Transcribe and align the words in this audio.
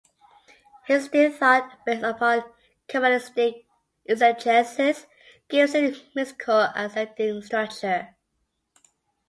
Hasidic 0.87 1.37
thought, 1.37 1.85
based 1.85 2.01
upon 2.03 2.43
Kabbalistic 2.87 3.65
exegesis, 4.03 5.05
gives 5.47 5.75
it 5.75 5.93
a 5.95 6.01
mystical 6.15 6.69
ascending 6.73 7.43
structure. 7.43 8.15